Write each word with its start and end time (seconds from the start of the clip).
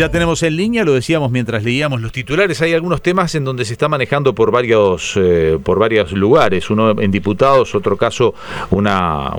Ya 0.00 0.10
tenemos 0.10 0.42
en 0.42 0.56
línea, 0.56 0.82
lo 0.82 0.94
decíamos 0.94 1.30
mientras 1.30 1.62
leíamos 1.62 2.00
los 2.00 2.10
titulares, 2.10 2.62
hay 2.62 2.72
algunos 2.72 3.02
temas 3.02 3.34
en 3.34 3.44
donde 3.44 3.66
se 3.66 3.74
está 3.74 3.86
manejando 3.86 4.34
por 4.34 4.50
varios, 4.50 5.12
eh, 5.16 5.58
por 5.62 5.78
varios 5.78 6.12
lugares, 6.12 6.70
uno 6.70 6.98
en 6.98 7.10
diputados, 7.10 7.74
otro 7.74 7.98
caso 7.98 8.32
una 8.70 9.30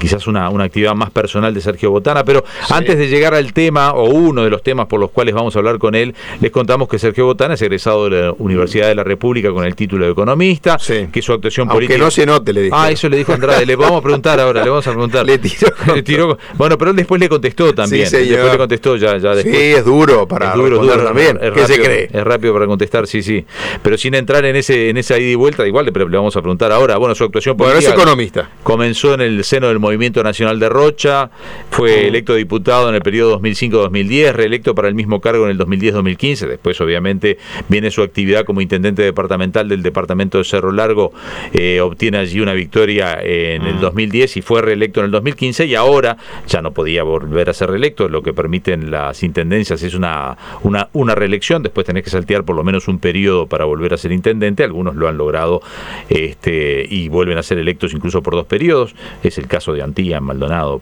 quizás 0.00 0.26
una, 0.26 0.48
una, 0.48 0.64
actividad 0.64 0.94
más 0.94 1.10
personal 1.10 1.52
de 1.52 1.60
Sergio 1.60 1.90
Botana, 1.90 2.24
pero 2.24 2.42
antes 2.70 2.96
de 2.96 3.08
llegar 3.08 3.34
al 3.34 3.52
tema 3.52 3.90
o 3.92 4.08
uno 4.08 4.44
de 4.44 4.48
los 4.48 4.62
temas 4.62 4.86
por 4.86 4.98
los 4.98 5.10
cuales 5.10 5.34
vamos 5.34 5.54
a 5.54 5.58
hablar 5.58 5.78
con 5.78 5.94
él, 5.94 6.14
les 6.40 6.50
contamos 6.52 6.88
que 6.88 6.98
Sergio 6.98 7.26
Botana 7.26 7.52
es 7.52 7.60
egresado 7.60 8.08
de 8.08 8.22
la 8.22 8.32
Universidad 8.38 8.88
de 8.88 8.94
la 8.94 9.04
República 9.04 9.52
con 9.52 9.66
el 9.66 9.74
título 9.74 10.06
de 10.06 10.12
economista, 10.12 10.78
que 11.12 11.20
su 11.20 11.34
actuación 11.34 11.68
Aunque 11.68 11.86
política... 11.86 12.02
no 12.02 12.10
se 12.10 12.24
note, 12.24 12.54
le 12.54 12.62
dije. 12.62 12.74
Ah, 12.74 12.90
eso 12.90 13.10
le 13.10 13.18
dijo 13.18 13.34
Andrade, 13.34 13.66
le 13.66 13.76
vamos 13.76 13.98
a 13.98 14.02
preguntar 14.02 14.40
ahora, 14.40 14.64
le 14.64 14.70
vamos 14.70 14.86
a 14.86 14.90
preguntar. 14.90 15.26
le 15.26 15.36
tiró. 15.36 15.68
Le 15.94 16.02
tiró 16.02 16.38
Bueno, 16.54 16.78
pero 16.78 16.92
él 16.92 16.96
después 16.96 17.20
le 17.20 17.28
contestó 17.28 17.74
también. 17.74 18.06
Sí, 18.06 18.16
señor. 18.16 18.28
después 18.28 18.52
le 18.52 18.58
contestó 18.58 18.96
ya, 18.96 19.18
ya 19.18 19.34
después. 19.34 19.54
Sí, 19.54 19.62
es 19.62 19.84
duro 19.84 19.97
para 20.28 20.48
es 20.50 20.54
duro, 20.54 20.68
responder 20.82 20.96
duro, 20.96 21.04
también. 21.06 21.36
Es 21.36 21.42
¿Qué 21.42 21.48
rápido, 21.50 21.66
se 21.66 21.80
cree? 21.82 22.08
Es 22.12 22.24
rápido 22.24 22.52
para 22.54 22.66
contestar, 22.66 23.06
sí, 23.06 23.22
sí. 23.22 23.44
Pero 23.82 23.96
sin 23.98 24.14
entrar 24.14 24.44
en 24.44 24.56
ese 24.56 24.88
en 24.90 24.96
esa 24.96 25.18
ida 25.18 25.30
y 25.30 25.34
vuelta, 25.34 25.66
igual 25.66 25.86
le, 25.86 25.92
le 25.92 26.16
vamos 26.16 26.36
a 26.36 26.40
preguntar 26.40 26.72
ahora. 26.72 26.96
Bueno, 26.96 27.14
su 27.14 27.24
actuación 27.24 27.56
Bueno, 27.56 27.72
política 27.74 27.94
es 27.94 28.00
economista. 28.00 28.50
comenzó 28.62 29.14
en 29.14 29.20
el 29.22 29.44
seno 29.44 29.68
del 29.68 29.78
Movimiento 29.78 30.22
Nacional 30.22 30.58
de 30.58 30.68
Rocha, 30.68 31.30
fue 31.70 32.04
Mm. 32.04 32.06
electo 32.08 32.34
diputado 32.34 32.88
en 32.88 32.94
el 32.94 33.02
periodo 33.02 33.30
2005-2010, 33.40 34.32
reelecto 34.34 34.74
para 34.74 34.88
el 34.88 34.94
mismo 34.94 35.20
cargo 35.20 35.44
en 35.44 35.50
el 35.50 35.58
2010-2015. 35.58 36.46
Después, 36.46 36.80
obviamente, 36.80 37.38
viene 37.68 37.90
su 37.90 38.02
actividad 38.02 38.44
como 38.44 38.60
intendente 38.60 39.02
departamental 39.02 39.68
del 39.68 39.82
departamento 39.82 40.38
de 40.38 40.44
Cerro 40.44 40.72
Largo, 40.72 41.12
eh, 41.52 41.80
obtiene 41.80 42.18
allí 42.18 42.40
una 42.40 42.54
victoria 42.54 43.18
en 43.22 43.62
Mm. 43.62 43.66
el 43.66 43.80
2010 43.80 44.36
y 44.36 44.42
fue 44.42 44.62
reelecto 44.62 45.00
en 45.00 45.06
el 45.06 45.10
2015 45.12 45.66
y 45.66 45.74
ahora 45.74 46.16
ya 46.46 46.62
no 46.62 46.72
podía 46.72 47.02
volver 47.02 47.50
a 47.50 47.52
ser 47.52 47.70
reelecto, 47.70 48.08
lo 48.08 48.22
que 48.22 48.32
permiten 48.32 48.90
las 48.90 49.22
intendencias 49.22 49.82
es 49.88 49.94
una, 49.94 50.36
una, 50.62 50.88
una 50.92 51.14
reelección, 51.14 51.62
después 51.62 51.86
tenés 51.86 52.04
que 52.04 52.10
saltear 52.10 52.44
por 52.44 52.56
lo 52.56 52.64
menos 52.64 52.88
un 52.88 52.98
periodo 52.98 53.46
para 53.46 53.64
volver 53.64 53.94
a 53.94 53.96
ser 53.96 54.12
intendente, 54.12 54.64
algunos 54.64 54.96
lo 54.96 55.08
han 55.08 55.18
logrado 55.18 55.60
este, 56.08 56.86
y 56.88 57.08
vuelven 57.08 57.38
a 57.38 57.42
ser 57.42 57.58
electos 57.58 57.92
incluso 57.92 58.22
por 58.22 58.34
dos 58.34 58.46
periodos, 58.46 58.94
es 59.22 59.38
el 59.38 59.46
caso 59.46 59.72
de 59.72 59.82
Antía, 59.82 60.20
Maldonado, 60.20 60.80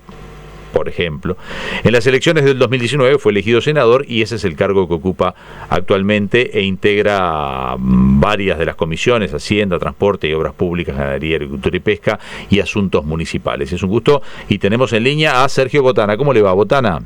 por 0.76 0.90
ejemplo. 0.90 1.38
En 1.84 1.92
las 1.92 2.06
elecciones 2.06 2.44
del 2.44 2.58
2019 2.58 3.16
fue 3.16 3.32
elegido 3.32 3.62
senador 3.62 4.04
y 4.06 4.20
ese 4.20 4.34
es 4.34 4.44
el 4.44 4.56
cargo 4.56 4.86
que 4.86 4.92
ocupa 4.92 5.34
actualmente 5.70 6.58
e 6.58 6.64
integra 6.64 7.76
mm, 7.78 8.20
varias 8.20 8.58
de 8.58 8.66
las 8.66 8.74
comisiones, 8.74 9.32
Hacienda, 9.32 9.78
Transporte 9.78 10.28
y 10.28 10.34
Obras 10.34 10.52
Públicas, 10.52 10.94
Ganadería, 10.94 11.36
Agricultura 11.36 11.78
y 11.78 11.80
Pesca 11.80 12.18
y 12.50 12.60
Asuntos 12.60 13.06
Municipales. 13.06 13.72
Es 13.72 13.82
un 13.82 13.88
gusto 13.88 14.20
y 14.50 14.58
tenemos 14.58 14.92
en 14.92 15.04
línea 15.04 15.42
a 15.42 15.48
Sergio 15.48 15.82
Botana. 15.82 16.18
¿Cómo 16.18 16.34
le 16.34 16.42
va, 16.42 16.52
Botana? 16.52 17.00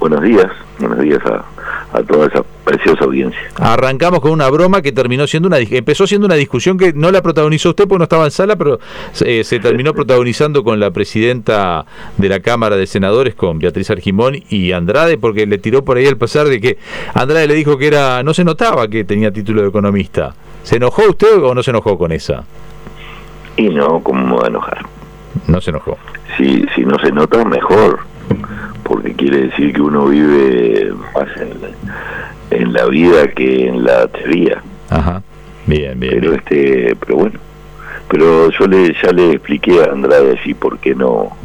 Buenos 0.00 0.22
días, 0.22 0.50
buenos 0.78 0.98
días 0.98 1.20
a, 1.26 1.44
a 1.96 2.02
toda 2.02 2.26
esa 2.26 2.44
preciosa 2.64 3.04
audiencia. 3.04 3.40
Arrancamos 3.58 4.20
con 4.20 4.32
una 4.32 4.48
broma 4.50 4.82
que 4.82 4.92
terminó 4.92 5.26
siendo 5.26 5.48
una 5.48 5.58
empezó 5.58 6.06
siendo 6.06 6.26
una 6.26 6.34
discusión 6.34 6.76
que 6.76 6.92
no 6.92 7.10
la 7.10 7.22
protagonizó 7.22 7.70
usted 7.70 7.88
porque 7.88 7.98
no 7.98 8.04
estaba 8.04 8.24
en 8.24 8.30
sala, 8.30 8.56
pero 8.56 8.78
eh, 9.24 9.44
se 9.44 9.58
terminó 9.60 9.94
protagonizando 9.94 10.62
con 10.62 10.78
la 10.78 10.90
presidenta 10.90 11.86
de 12.18 12.28
la 12.28 12.40
Cámara 12.40 12.76
de 12.76 12.86
Senadores, 12.86 13.34
con 13.34 13.58
Beatriz 13.58 13.90
Argimón 13.90 14.36
y 14.50 14.72
Andrade, 14.72 15.16
porque 15.16 15.46
le 15.46 15.58
tiró 15.58 15.84
por 15.84 15.96
ahí 15.96 16.06
al 16.06 16.18
pasar 16.18 16.48
de 16.48 16.60
que 16.60 16.78
Andrade 17.14 17.46
le 17.46 17.54
dijo 17.54 17.78
que 17.78 17.86
era 17.86 18.22
no 18.22 18.34
se 18.34 18.44
notaba 18.44 18.88
que 18.88 19.04
tenía 19.04 19.30
título 19.30 19.62
de 19.62 19.68
economista. 19.68 20.34
¿Se 20.62 20.76
enojó 20.76 21.02
usted 21.08 21.42
o 21.42 21.54
no 21.54 21.62
se 21.62 21.70
enojó 21.70 21.96
con 21.96 22.12
esa? 22.12 22.44
Y 23.56 23.70
no, 23.70 24.00
¿cómo 24.02 24.26
me 24.26 24.36
va 24.36 24.44
a 24.44 24.48
enojar? 24.48 24.84
No 25.46 25.60
se 25.60 25.70
enojó. 25.70 25.96
Si, 26.36 26.66
si 26.74 26.84
no 26.84 26.98
se 26.98 27.10
nota, 27.12 27.44
mejor, 27.44 28.00
porque 28.86 29.12
quiere 29.12 29.48
decir 29.48 29.72
que 29.72 29.82
uno 29.82 30.06
vive 30.06 30.92
más 31.14 31.28
en, 31.36 32.60
en 32.62 32.72
la 32.72 32.86
vida 32.86 33.28
que 33.28 33.68
en 33.68 33.84
la 33.84 34.06
teoría. 34.08 34.62
Ajá. 34.90 35.22
Bien, 35.66 35.98
bien. 35.98 36.14
Pero 36.14 36.30
bien. 36.30 36.42
este, 36.42 36.96
pero 36.96 37.16
bueno, 37.16 37.38
pero 38.08 38.50
yo 38.50 38.66
le 38.66 38.94
ya 39.02 39.10
le 39.12 39.32
expliqué 39.32 39.82
a 39.82 39.92
Andrade 39.92 40.38
así 40.40 40.54
por 40.54 40.78
qué 40.78 40.94
no, 40.94 41.36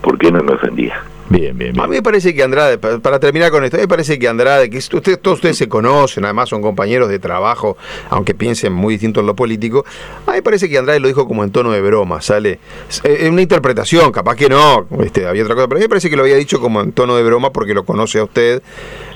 por 0.00 0.18
qué 0.18 0.30
no 0.30 0.42
me 0.42 0.52
ofendía. 0.52 1.02
Bien, 1.30 1.56
bien, 1.56 1.70
A 1.70 1.72
bien. 1.84 1.90
mí 1.90 1.96
me 1.96 2.02
parece 2.02 2.34
que 2.34 2.42
Andrade, 2.42 2.76
pa- 2.76 2.98
para 2.98 3.18
terminar 3.18 3.50
con 3.50 3.64
esto, 3.64 3.76
a 3.76 3.78
mí 3.78 3.84
me 3.84 3.88
parece 3.88 4.18
que 4.18 4.28
Andrade, 4.28 4.68
que 4.68 4.76
usted, 4.76 5.18
todos 5.18 5.36
ustedes 5.38 5.56
se 5.56 5.68
conocen, 5.68 6.24
además 6.24 6.50
son 6.50 6.60
compañeros 6.60 7.08
de 7.08 7.18
trabajo, 7.18 7.78
aunque 8.10 8.34
piensen 8.34 8.74
muy 8.74 8.94
distinto 8.94 9.20
en 9.20 9.26
lo 9.26 9.34
político, 9.34 9.86
a 10.26 10.32
mí 10.32 10.36
me 10.36 10.42
parece 10.42 10.68
que 10.68 10.76
Andrade 10.76 11.00
lo 11.00 11.08
dijo 11.08 11.26
como 11.26 11.42
en 11.42 11.50
tono 11.50 11.72
de 11.72 11.80
broma, 11.80 12.20
¿sale? 12.20 12.58
Es 12.90 13.00
es 13.04 13.30
una 13.30 13.40
interpretación, 13.40 14.12
capaz 14.12 14.36
que 14.36 14.50
no, 14.50 14.86
este, 15.02 15.26
había 15.26 15.42
otra 15.44 15.54
cosa, 15.54 15.66
pero 15.66 15.78
a 15.78 15.80
mí 15.80 15.84
me 15.84 15.88
parece 15.88 16.10
que 16.10 16.16
lo 16.16 16.22
había 16.24 16.36
dicho 16.36 16.60
como 16.60 16.82
en 16.82 16.92
tono 16.92 17.16
de 17.16 17.22
broma 17.22 17.52
porque 17.54 17.72
lo 17.72 17.84
conoce 17.86 18.18
a 18.18 18.24
usted 18.24 18.62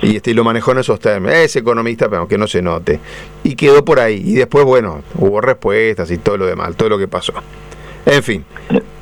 y, 0.00 0.16
este, 0.16 0.30
y 0.30 0.34
lo 0.34 0.44
manejó 0.44 0.72
en 0.72 0.78
esos 0.78 0.98
términos. 1.00 1.36
Es 1.36 1.56
economista, 1.56 2.08
pero 2.08 2.20
aunque 2.20 2.38
no 2.38 2.46
se 2.46 2.62
note. 2.62 3.00
Y 3.44 3.54
quedó 3.54 3.84
por 3.84 4.00
ahí. 4.00 4.22
Y 4.24 4.34
después, 4.34 4.64
bueno, 4.64 5.02
hubo 5.16 5.40
respuestas 5.42 6.10
y 6.10 6.16
todo 6.18 6.36
lo 6.38 6.46
demás, 6.46 6.74
todo 6.76 6.88
lo 6.88 6.98
que 6.98 7.06
pasó. 7.08 7.34
En 8.08 8.22
fin. 8.22 8.44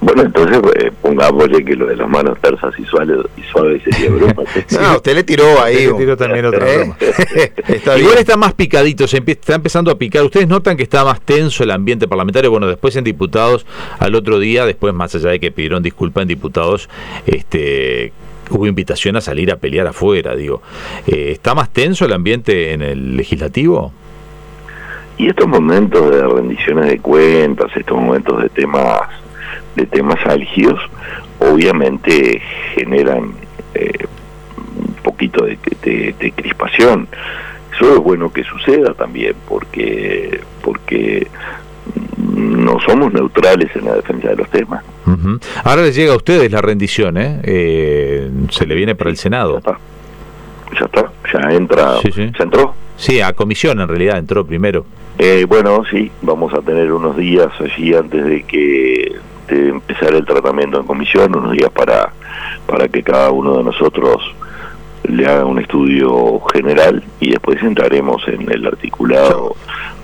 Bueno, 0.01 0.23
entonces 0.23 0.59
eh, 0.79 0.93
pongámosle 1.03 1.65
que 1.65 1.75
lo 1.75 1.87
de 1.87 1.97
las 1.97 2.09
manos 2.09 2.39
tersas 2.41 2.73
y 2.79 2.85
suaves, 2.85 3.19
y 3.37 3.43
suaves 3.43 3.83
sería 3.83 4.11
broma. 4.17 4.43
No, 4.81 4.97
usted 4.97 5.15
le 5.15 5.25
tiró 5.25 5.63
ahí. 5.63 5.87
Le 5.87 5.95
tiró 5.95 6.17
también 6.17 6.45
otra 6.45 6.69
¿Eh? 6.69 6.77
broma. 6.79 6.97
Está 7.69 7.99
Igual 7.99 8.15
bien. 8.15 8.19
está 8.19 8.37
más 8.37 8.53
picadito, 8.55 9.07
se 9.07 9.23
está 9.27 9.55
empezando 9.55 9.91
a 9.91 9.99
picar. 9.99 10.25
Ustedes 10.25 10.49
notan 10.49 10.77
que 10.77 10.83
está 10.83 11.05
más 11.05 11.21
tenso 11.21 11.65
el 11.65 11.71
ambiente 11.71 12.07
parlamentario. 12.09 12.51
Bueno, 12.51 12.69
después 12.69 12.95
en 12.97 13.05
diputados, 13.05 13.67
al 13.99 14.15
otro 14.15 14.39
día, 14.39 14.65
después 14.67 14.95
más 14.95 15.15
allá 15.15 15.31
de 15.31 15.41
que 15.41 15.51
pidieron 15.51 15.83
disculpa 15.83 16.23
en 16.23 16.29
diputados, 16.29 16.89
este 17.27 18.13
hubo 18.51 18.67
invitación 18.67 19.17
a 19.17 19.21
salir 19.21 19.51
a 19.51 19.57
pelear 19.57 19.89
afuera, 19.89 20.37
digo. 20.37 20.63
Eh, 21.07 21.31
¿Está 21.33 21.55
más 21.55 21.73
tenso 21.73 22.05
el 22.05 22.13
ambiente 22.13 22.73
en 22.73 22.83
el 22.83 23.17
legislativo? 23.17 23.93
Y 25.19 25.29
estos 25.29 25.47
momentos 25.49 26.11
de 26.11 26.23
rendiciones 26.27 26.87
de 26.91 26.99
cuentas, 26.99 27.71
estos 27.75 27.97
momentos 27.97 28.43
de 28.43 28.49
temas 28.51 29.01
de 29.75 29.87
temas 29.87 30.19
álgidos, 30.27 30.79
obviamente 31.39 32.41
generan 32.75 33.33
eh, 33.75 33.93
un 34.79 34.95
poquito 35.03 35.45
de, 35.45 35.59
de- 35.83 36.15
de 36.19 36.33
crispación. 36.33 37.09
Eso 37.75 37.93
es 37.95 37.99
bueno 37.99 38.33
que 38.33 38.43
suceda 38.45 38.95
también, 38.95 39.35
porque 39.49 40.41
porque 40.63 41.27
no 42.35 42.79
somos 42.81 43.13
neutrales 43.13 43.71
en 43.77 43.85
la 43.85 43.95
defensa 43.97 44.29
de 44.29 44.37
los 44.37 44.49
temas. 44.51 44.83
Ujú. 45.07 45.39
Ahora 45.65 45.83
les 45.83 45.95
llega 45.95 46.13
a 46.15 46.17
ustedes 46.17 46.51
la 46.51 46.61
rendición, 46.63 47.17
¿eh? 47.19 47.41
Eh, 47.45 48.31
se 48.51 48.67
le 48.67 48.75
viene 48.75 48.95
para 48.95 49.11
el 49.11 49.17
Ya 49.17 49.23
Senado. 49.23 49.59
está, 49.59 49.79
ya 50.79 50.87
está, 50.87 51.13
ya 51.33 51.55
entra, 51.55 51.99
Sí, 52.03 52.11
sí. 52.13 52.31
ya 52.37 52.45
entró. 52.45 52.75
Sí, 52.97 53.21
a 53.21 53.33
comisión 53.33 53.81
en 53.81 53.89
realidad 53.89 54.19
entró 54.19 54.45
primero. 54.47 54.85
Eh, 55.19 55.45
bueno, 55.49 55.83
sí, 55.91 56.11
vamos 56.23 56.53
a 56.55 56.61
tener 56.61 56.93
unos 56.93 57.17
días 57.17 57.49
allí 57.61 57.95
antes 57.95 58.25
de 58.25 58.43
que 58.43 59.17
de 59.49 59.69
empezar 59.69 60.13
el 60.15 60.25
tratamiento 60.27 60.81
en 60.81 60.87
comisión, 60.87 61.35
unos 61.37 61.53
días 61.53 61.71
para, 61.71 62.13
para 62.67 62.89
que 62.89 63.03
cada 63.03 63.31
uno 63.31 63.57
de 63.59 63.65
nosotros 63.65 64.17
le 65.05 65.25
haga 65.25 65.45
un 65.45 65.59
estudio 65.61 66.41
general 66.53 67.05
y 67.21 67.31
después 67.31 67.63
entraremos 67.63 68.27
en 68.27 68.51
el 68.51 68.67
articulado 68.67 69.55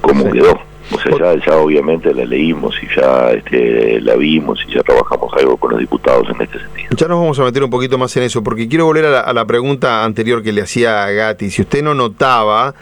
cómo 0.01 0.25
Sí. 0.27 0.31
quedó. 0.33 0.61
O 0.95 1.01
sea, 1.01 1.35
ya, 1.35 1.47
ya 1.47 1.57
obviamente 1.57 2.13
la 2.15 2.25
leímos 2.25 2.75
y 2.83 2.87
ya 2.95 3.31
este, 3.33 4.01
la 4.01 4.17
vimos 4.17 4.61
y 4.67 4.75
ya 4.75 4.83
trabajamos 4.83 5.33
algo 5.35 5.57
con 5.57 5.71
los 5.71 5.81
diputados 5.81 6.29
en 6.31 6.43
este 6.43 6.59
sentido. 6.59 6.89
Ya 6.97 7.09
nos 7.09 7.21
vamos 7.21 7.39
a 7.39 7.45
meter 7.45 7.63
un 7.63 7.71
poquito 7.71 7.99
más 7.99 8.17
en 8.17 8.25
eso, 8.25 8.43
porque 8.43 8.69
quiero 8.69 8.85
volver 8.85 9.07
a 9.07 9.11
la, 9.11 9.21
a 9.21 9.33
la 9.33 9.45
pregunta 9.45 10.05
anterior 10.05 10.43
que 10.43 10.53
le 10.53 10.63
hacía 10.63 11.05
a 11.05 11.11
Gatti. 11.11 11.51
Si 11.51 11.63
usted 11.63 11.83
no 11.83 11.95
notaba 11.95 12.75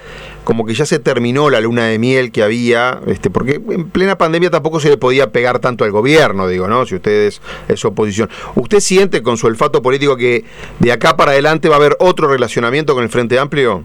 como 0.45 0.67
que 0.67 0.75
ya 0.75 0.87
se 0.87 0.99
terminó 0.99 1.51
la 1.51 1.61
luna 1.61 1.87
de 1.87 1.99
miel 1.99 2.33
que 2.33 2.43
había, 2.43 3.01
este, 3.07 3.31
porque 3.31 3.61
en 3.69 3.89
plena 3.91 4.19
pandemia 4.19 4.51
tampoco 4.51 4.81
se 4.81 4.89
le 4.89 4.97
podía 4.97 5.31
pegar 5.31 5.61
tanto 5.61 5.85
al 5.85 5.93
gobierno, 5.93 6.49
digo, 6.49 6.67
¿no? 6.67 6.87
Si 6.87 6.97
usted 6.97 7.29
es, 7.29 7.41
es 7.69 7.85
oposición. 7.85 8.29
¿Usted 8.57 8.81
siente 8.81 9.23
con 9.23 9.37
su 9.37 9.47
olfato 9.47 9.83
político 9.83 10.17
que 10.17 10.45
de 10.79 10.93
acá 10.93 11.17
para 11.17 11.33
adelante 11.33 11.69
va 11.69 11.77
a 11.77 11.79
haber 11.79 11.97
otro 12.01 12.29
relacionamiento 12.29 12.95
con 12.95 13.05
el 13.05 13.11
Frente 13.11 13.39
Amplio? 13.39 13.85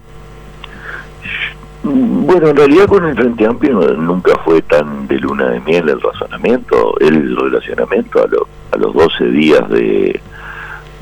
Bueno, 1.87 2.47
en 2.49 2.55
realidad 2.57 2.87
con 2.87 3.05
el 3.05 3.15
Frente 3.15 3.45
Amplio 3.45 3.79
nunca 3.95 4.35
fue 4.43 4.61
tan 4.63 5.07
de 5.07 5.19
luna 5.19 5.49
de 5.51 5.59
miel 5.59 5.87
el 5.87 6.01
razonamiento, 6.01 6.95
el 6.99 7.35
relacionamiento 7.35 8.23
a, 8.23 8.27
lo- 8.27 8.47
a 8.71 8.77
los 8.77 8.93
12 8.93 9.25
días 9.25 9.69
de, 9.69 10.19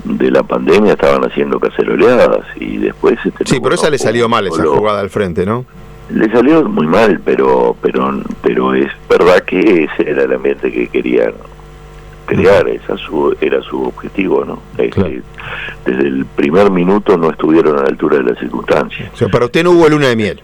de 0.03 0.31
la 0.31 0.43
pandemia 0.43 0.91
estaban 0.93 1.23
haciendo 1.23 1.57
caceroleadas 1.59 2.41
y 2.59 2.77
después... 2.77 3.17
este, 3.23 3.45
Sí, 3.45 3.59
pero 3.61 3.75
esa 3.75 3.89
le 3.89 3.97
salió 3.97 4.27
mal, 4.27 4.45
esa 4.47 4.61
lo- 4.63 4.75
jugada 4.75 4.99
al 4.99 5.09
frente, 5.09 5.45
¿no? 5.45 5.65
Le 6.09 6.29
salió 6.31 6.63
muy 6.67 6.85
mal, 6.85 7.21
pero 7.23 7.77
pero 7.81 8.13
pero 8.41 8.73
es 8.75 8.91
verdad 9.09 9.41
que 9.43 9.85
ese 9.85 10.09
era 10.11 10.23
el 10.23 10.33
ambiente 10.33 10.69
que 10.69 10.89
querían 10.89 11.31
crear, 12.25 12.67
esa 12.67 12.97
su, 12.97 13.35
era 13.39 13.61
su 13.61 13.83
objetivo, 13.85 14.43
¿no? 14.43 14.59
Este, 14.77 15.21
desde 15.85 16.07
el 16.07 16.25
primer 16.25 16.69
minuto 16.71 17.17
no 17.17 17.29
estuvieron 17.31 17.79
a 17.79 17.83
la 17.83 17.87
altura 17.87 18.17
de 18.17 18.23
las 18.23 18.37
circunstancias. 18.37 19.09
O 19.13 19.15
sea, 19.17 19.29
para 19.29 19.45
usted 19.45 19.63
no 19.63 19.71
hubo 19.71 19.87
luna 19.87 20.07
de 20.09 20.15
miel. 20.17 20.41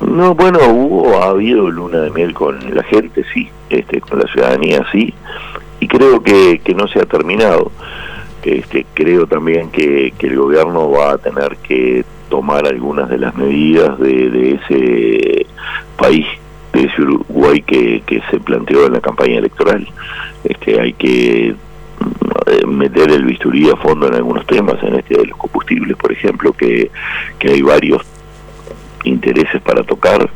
No, 0.00 0.34
bueno, 0.34 0.58
hubo, 0.68 1.22
ha 1.22 1.30
habido 1.30 1.70
luna 1.70 1.98
de 2.00 2.10
miel 2.10 2.34
con 2.34 2.74
la 2.74 2.82
gente, 2.82 3.24
sí, 3.32 3.48
este, 3.70 4.00
con 4.00 4.18
la 4.18 4.26
ciudadanía, 4.26 4.84
sí, 4.92 5.14
y 5.80 5.88
creo 5.88 6.22
que, 6.22 6.60
que 6.62 6.74
no 6.74 6.86
se 6.86 7.00
ha 7.00 7.06
terminado. 7.06 7.70
Este, 8.42 8.86
creo 8.94 9.26
también 9.26 9.70
que, 9.70 10.12
que 10.16 10.28
el 10.28 10.36
gobierno 10.36 10.90
va 10.90 11.12
a 11.12 11.18
tener 11.18 11.56
que 11.56 12.04
tomar 12.28 12.66
algunas 12.66 13.08
de 13.08 13.18
las 13.18 13.34
medidas 13.36 13.98
de, 13.98 14.30
de 14.30 14.52
ese 14.52 15.46
país, 15.96 16.26
de 16.72 16.84
ese 16.84 17.02
Uruguay 17.02 17.62
que, 17.62 18.02
que 18.06 18.22
se 18.30 18.38
planteó 18.38 18.86
en 18.86 18.92
la 18.92 19.00
campaña 19.00 19.38
electoral. 19.38 19.88
Este, 20.44 20.80
hay 20.80 20.92
que 20.92 21.56
mm, 22.64 22.68
meter 22.68 23.10
el 23.10 23.24
bisturí 23.24 23.68
a 23.70 23.76
fondo 23.76 24.06
en 24.06 24.14
algunos 24.14 24.46
temas, 24.46 24.80
en 24.82 24.94
este 24.94 25.18
de 25.18 25.26
los 25.26 25.38
combustibles, 25.38 25.96
por 25.96 26.12
ejemplo, 26.12 26.52
que, 26.52 26.90
que 27.38 27.50
hay 27.50 27.62
varios 27.62 28.02
intereses 29.06 29.62
para 29.62 29.82
tocar 29.84 30.28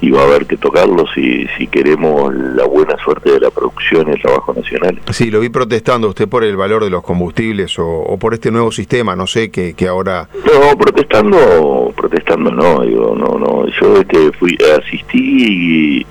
y 0.00 0.10
va 0.10 0.22
a 0.22 0.24
haber 0.24 0.46
que 0.46 0.56
tocarlo 0.56 1.06
si, 1.14 1.46
si 1.56 1.66
queremos 1.66 2.32
la 2.34 2.66
buena 2.66 2.96
suerte 3.02 3.32
de 3.32 3.40
la 3.40 3.50
producción 3.50 4.08
y 4.08 4.12
el 4.12 4.22
trabajo 4.22 4.54
nacional. 4.54 5.00
Sí, 5.10 5.30
lo 5.30 5.40
vi 5.40 5.48
protestando. 5.48 6.08
Usted 6.08 6.28
por 6.28 6.44
el 6.44 6.56
valor 6.56 6.84
de 6.84 6.90
los 6.90 7.02
combustibles 7.02 7.76
o, 7.78 8.16
por 8.18 8.34
este 8.34 8.50
nuevo 8.50 8.70
sistema, 8.70 9.16
no 9.16 9.26
sé, 9.26 9.50
que, 9.50 9.74
que 9.74 9.88
ahora... 9.88 10.28
No, 10.44 10.76
protestando, 10.76 11.92
protestando 11.96 12.50
no, 12.50 12.82
digo, 12.82 13.14
no, 13.16 13.38
no, 13.38 13.66
yo 13.80 14.00
este 14.00 14.32
fui, 14.32 14.56
asistí 14.78 16.06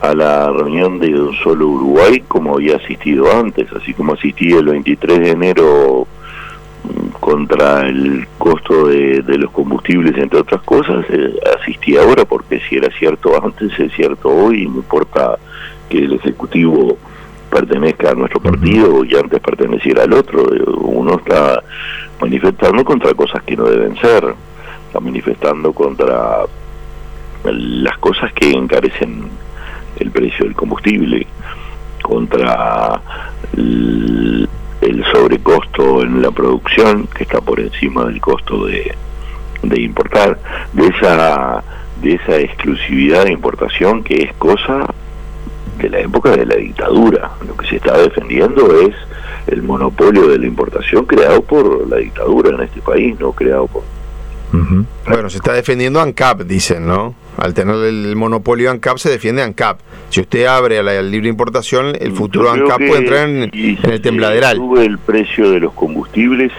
a 0.00 0.14
la 0.14 0.50
reunión 0.52 0.98
de 1.00 1.08
un 1.08 1.34
solo 1.36 1.68
Uruguay 1.68 2.22
como 2.28 2.54
había 2.54 2.76
asistido 2.76 3.32
antes, 3.32 3.66
así 3.72 3.94
como 3.94 4.14
asistí 4.14 4.52
el 4.52 4.66
23 4.66 5.18
de 5.18 5.30
enero 5.30 6.06
contra 7.28 7.86
el 7.86 8.26
costo 8.38 8.86
de, 8.86 9.22
los 9.36 9.50
combustibles, 9.50 10.16
entre 10.16 10.40
otras 10.40 10.62
cosas, 10.62 11.04
eh, 11.10 11.38
asistí 11.60 11.94
ahora 11.94 12.24
porque 12.24 12.58
si 12.60 12.76
era 12.76 12.88
cierto 12.98 13.38
antes, 13.44 13.78
es 13.78 13.92
cierto 13.92 14.30
hoy, 14.30 14.66
no 14.66 14.76
importa 14.76 15.38
que 15.90 15.98
el 15.98 16.14
Ejecutivo 16.14 16.96
pertenezca 17.50 18.12
a 18.12 18.14
nuestro 18.14 18.40
partido 18.40 19.04
y 19.04 19.14
antes 19.14 19.40
perteneciera 19.40 20.04
al 20.04 20.14
otro, 20.14 20.54
eh, 20.54 20.62
uno 20.78 21.16
está 21.18 21.62
manifestando 22.18 22.82
contra 22.82 23.12
cosas 23.12 23.42
que 23.42 23.56
no 23.56 23.64
deben 23.64 23.94
ser, 23.98 24.34
está 24.86 24.98
manifestando 24.98 25.74
contra 25.74 26.46
las 27.44 27.98
cosas 27.98 28.32
que 28.32 28.52
encarecen 28.52 29.28
el 29.98 30.10
precio 30.10 30.46
del 30.46 30.54
combustible, 30.54 31.26
contra 32.00 33.02
el 33.54 34.48
sobrecosto 35.12 36.02
en 36.02 36.22
la 36.22 36.30
producción, 36.30 37.06
que 37.08 37.24
está 37.24 37.40
por 37.40 37.60
encima 37.60 38.04
del 38.04 38.20
costo 38.20 38.66
de, 38.66 38.94
de 39.62 39.82
importar, 39.82 40.38
de 40.72 40.86
esa, 40.86 41.62
de 42.00 42.14
esa 42.14 42.36
exclusividad 42.38 43.24
de 43.24 43.32
importación 43.32 44.02
que 44.04 44.22
es 44.22 44.32
cosa 44.34 44.86
de 45.78 45.88
la 45.88 46.00
época 46.00 46.30
de 46.36 46.46
la 46.46 46.56
dictadura. 46.56 47.30
Lo 47.46 47.56
que 47.56 47.66
se 47.66 47.76
está 47.76 47.98
defendiendo 47.98 48.80
es 48.80 48.94
el 49.46 49.62
monopolio 49.62 50.28
de 50.28 50.38
la 50.38 50.46
importación 50.46 51.06
creado 51.06 51.42
por 51.42 51.88
la 51.88 51.96
dictadura 51.96 52.50
en 52.50 52.62
este 52.62 52.80
país, 52.80 53.18
no 53.18 53.32
creado 53.32 53.66
por 53.66 53.82
bueno, 54.50 55.30
se 55.30 55.36
está 55.36 55.52
defendiendo 55.52 56.00
ANCAP, 56.00 56.42
dicen, 56.42 56.86
¿no? 56.86 57.14
Al 57.36 57.54
tener 57.54 57.76
el 57.76 58.16
monopolio 58.16 58.70
ANCAP 58.70 58.98
se 58.98 59.10
defiende 59.10 59.42
ANCAP. 59.42 59.80
Si 60.10 60.20
usted 60.20 60.46
abre 60.46 60.78
a 60.78 60.82
la 60.82 61.02
libre 61.02 61.28
importación, 61.28 61.94
el 62.00 62.12
futuro 62.12 62.50
ANCAP 62.50 62.78
puede 62.78 62.98
entrar 62.98 63.28
en, 63.28 63.50
el 63.52 64.00
tembladeral. 64.00 64.56
Si 64.56 64.62
sube 64.62 64.84
el 64.86 64.98
precio 64.98 65.50
de 65.50 65.60
los 65.60 65.72
combustibles, 65.74 66.52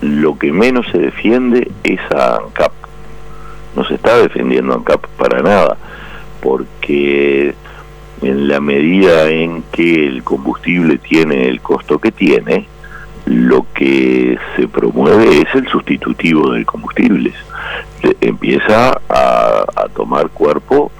lo 0.00 0.38
que 0.38 0.52
menos 0.52 0.86
se 0.90 0.98
defiende 0.98 1.70
es 1.84 2.00
a 2.10 2.36
ANCAP. 2.36 2.72
No 3.76 3.84
se 3.84 3.94
está 3.94 4.18
defendiendo 4.18 4.74
ANCAP 4.74 5.06
para 5.16 5.42
nada, 5.42 5.78
porque 6.40 7.54
en 8.20 8.48
la 8.48 8.60
medida 8.60 9.30
en 9.30 9.62
que 9.72 10.06
el 10.06 10.22
combustible 10.22 10.98
tiene 10.98 11.48
el 11.48 11.60
costo 11.60 11.98
que 11.98 12.12
tiene, 12.12 12.66
lo 13.26 13.66
que 13.74 14.38
se 14.56 14.68
promueve 14.68 15.42
es 15.42 15.54
el 15.54 15.66
sustitutivo 15.68 16.52
del 16.52 16.66
combustible. 16.66 17.32
empieza 18.20 19.00
a, 19.08 19.64
tomar 19.94 20.30
cuerpo 20.30 20.90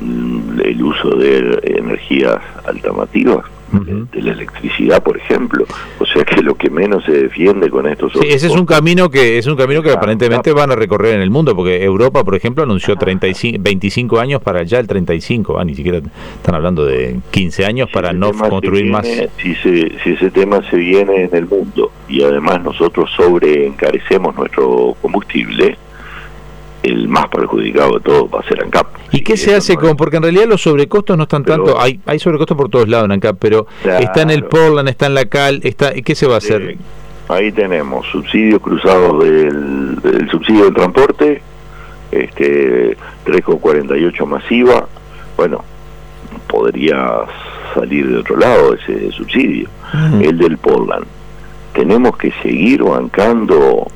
mm, 0.00 0.60
el 0.60 0.82
uso 0.82 1.16
de 1.16 1.60
energías 1.64 2.38
alternativas 2.66 3.44
de 3.72 4.22
la 4.22 4.32
electricidad, 4.32 5.02
por 5.02 5.16
ejemplo. 5.16 5.64
O 5.98 6.06
sea 6.06 6.24
que 6.24 6.42
lo 6.42 6.54
que 6.54 6.70
menos 6.70 7.04
se 7.04 7.12
defiende 7.12 7.70
con 7.70 7.86
estos 7.86 8.12
sí, 8.12 8.20
ese 8.28 8.46
es 8.46 8.52
un 8.52 8.66
camino 8.66 9.10
que 9.10 9.38
es 9.38 9.46
un 9.46 9.56
camino 9.56 9.82
que 9.82 9.90
aparentemente 9.90 10.52
van 10.52 10.70
a 10.70 10.76
recorrer 10.76 11.14
en 11.14 11.20
el 11.20 11.30
mundo, 11.30 11.54
porque 11.56 11.82
Europa, 11.82 12.24
por 12.24 12.34
ejemplo, 12.34 12.62
anunció 12.62 12.96
35, 12.96 13.58
25 13.60 14.20
años 14.20 14.42
para 14.42 14.62
ya 14.62 14.78
el 14.78 14.86
35, 14.86 15.58
ah, 15.58 15.64
ni 15.64 15.74
siquiera 15.74 15.98
están 15.98 16.54
hablando 16.54 16.84
de 16.84 17.16
15 17.30 17.64
años 17.64 17.90
para 17.92 18.12
no 18.12 18.32
construir 18.32 18.90
más. 18.90 19.06
Si, 19.38 19.54
si 19.54 20.10
ese 20.10 20.30
tema 20.30 20.60
se 20.70 20.76
viene 20.76 21.24
en 21.24 21.34
el 21.34 21.46
mundo 21.46 21.90
y 22.08 22.22
además 22.22 22.62
nosotros 22.62 23.10
sobre 23.16 23.66
encarecemos 23.66 24.34
nuestro 24.36 24.96
combustible, 25.00 25.76
el 26.84 27.08
más 27.08 27.28
perjudicado 27.28 27.94
de 27.94 28.00
todo 28.00 28.28
va 28.28 28.40
a 28.40 28.42
ser 28.44 28.62
ANCAP. 28.62 28.86
¿Y 29.10 29.22
qué 29.22 29.36
se 29.36 29.54
hace 29.54 29.76
con.? 29.76 29.96
Porque 29.96 30.18
en 30.18 30.22
realidad 30.22 30.46
los 30.46 30.62
sobrecostos 30.62 31.16
no 31.16 31.22
están 31.24 31.44
tanto. 31.44 31.80
Hay, 31.80 32.00
hay 32.04 32.18
sobrecostos 32.18 32.56
por 32.56 32.68
todos 32.68 32.88
lados 32.88 33.06
en 33.06 33.12
ANCAP, 33.12 33.36
pero 33.38 33.66
está 33.82 34.22
en 34.22 34.30
el 34.30 34.44
Portland, 34.44 34.88
está 34.88 35.06
en 35.06 35.14
la 35.14 35.24
CAL. 35.24 35.60
Está, 35.64 35.94
¿Qué 35.94 36.14
se 36.14 36.26
va 36.26 36.34
a 36.34 36.38
hacer? 36.38 36.76
ahí 37.28 37.50
tenemos 37.52 38.06
subsidios 38.08 38.60
cruzados 38.60 39.24
del, 39.24 40.28
subsidio 40.30 40.64
del 40.64 40.74
transporte, 40.74 41.42
este 42.10 42.96
3,48 43.24 44.26
masiva. 44.26 44.86
Bueno, 45.36 45.64
podría 46.46 47.22
salir 47.74 48.08
de 48.08 48.18
otro 48.18 48.36
lado 48.36 48.74
ese 48.74 49.10
subsidio, 49.12 49.68
el 50.20 50.38
del 50.38 50.58
Portland. 50.58 51.06
Tenemos 51.72 52.16
que 52.16 52.30
seguir 52.42 52.82
bancando 52.82 53.86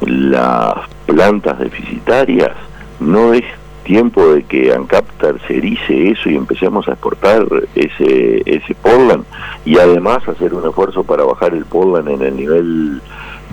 las 0.00 0.88
plantas 1.06 1.58
deficitarias, 1.58 2.52
no 3.00 3.32
es 3.32 3.44
tiempo 3.84 4.32
de 4.32 4.42
que 4.44 4.72
ANCAP 4.72 5.04
tercerice 5.20 6.10
eso 6.10 6.30
y 6.30 6.36
empecemos 6.36 6.88
a 6.88 6.92
exportar 6.92 7.46
ese, 7.74 8.42
ese 8.46 8.74
Portland 8.74 9.24
y 9.64 9.78
además 9.78 10.26
hacer 10.26 10.54
un 10.54 10.66
esfuerzo 10.66 11.04
para 11.04 11.24
bajar 11.24 11.54
el 11.54 11.64
Portland 11.66 12.08
en 12.08 12.22
el 12.22 12.36
nivel 12.36 13.00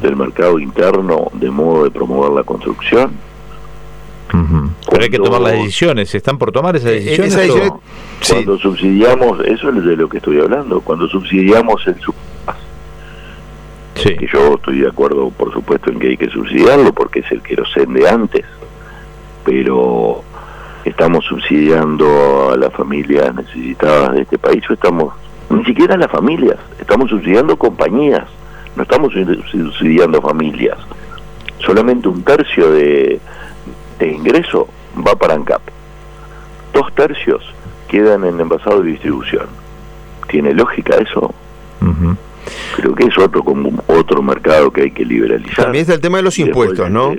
del 0.01 0.15
mercado 0.15 0.57
interno 0.57 1.29
de 1.33 1.51
modo 1.51 1.83
de 1.83 1.91
promover 1.91 2.31
la 2.31 2.43
construcción. 2.43 3.11
Pero 4.89 5.03
hay 5.03 5.09
que 5.09 5.17
tomar 5.17 5.41
las 5.41 5.53
decisiones, 5.53 6.15
¿están 6.15 6.37
por 6.37 6.51
tomar 6.53 6.75
esas 6.75 6.91
eh, 6.91 6.99
decisiones? 7.01 7.71
Cuando 8.29 8.57
subsidiamos, 8.57 9.39
eso 9.41 9.69
es 9.69 9.83
de 9.83 9.97
lo 9.97 10.07
que 10.07 10.17
estoy 10.17 10.39
hablando, 10.39 10.79
cuando 10.81 11.07
subsidiamos 11.09 11.85
el 11.87 11.95
que 14.03 14.27
yo 14.27 14.55
estoy 14.55 14.79
de 14.79 14.87
acuerdo, 14.87 15.29
por 15.29 15.53
supuesto, 15.53 15.91
en 15.91 15.99
que 15.99 16.09
hay 16.09 16.17
que 16.17 16.29
subsidiarlo 16.29 16.93
porque 16.93 17.19
es 17.19 17.31
el 17.31 17.41
que 17.41 17.55
lo 17.55 17.65
sende 17.65 18.07
antes, 18.07 18.45
pero 19.45 20.23
estamos 20.85 21.25
subsidiando 21.25 22.51
a 22.51 22.57
las 22.57 22.73
familias 22.73 23.33
necesitadas 23.35 24.13
de 24.13 24.21
este 24.21 24.37
país 24.37 24.67
o 24.69 24.73
estamos, 24.73 25.13
ni 25.49 25.63
siquiera 25.65 25.95
a 25.95 25.97
las 25.97 26.11
familias, 26.11 26.57
estamos 26.79 27.09
subsidiando 27.09 27.57
compañías, 27.57 28.27
no 28.75 28.83
estamos 28.83 29.13
subsidiando 29.51 30.21
familias. 30.21 30.77
Solamente 31.59 32.07
un 32.07 32.23
tercio 32.23 32.71
de, 32.71 33.19
ingreso 33.99 34.67
va 34.97 35.15
para 35.15 35.35
ANCAP. 35.35 35.61
Dos 36.73 36.91
tercios 36.95 37.43
quedan 37.87 38.23
en 38.25 38.39
envasado 38.39 38.81
de 38.81 38.91
distribución. 38.91 39.45
¿Tiene 40.27 40.53
lógica 40.53 40.95
eso? 40.95 41.33
Creo 42.75 42.95
que 42.95 43.05
es 43.05 43.17
otro 43.17 43.43
como 43.43 43.71
otro 43.87 44.21
mercado 44.21 44.71
que 44.71 44.83
hay 44.83 44.91
que 44.91 45.05
liberalizar. 45.05 45.65
También 45.65 45.83
está 45.83 45.93
el 45.93 46.01
tema 46.01 46.17
de 46.17 46.23
los 46.23 46.37
impuestos, 46.39 46.89
¿no? 46.89 47.15